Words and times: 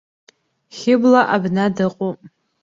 Хьыбла 0.77 1.21
абна 1.35 1.65
дыҟоуп! 1.75 2.19